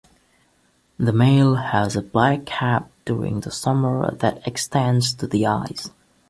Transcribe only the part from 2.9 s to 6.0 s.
during the summer that extends to the eyes.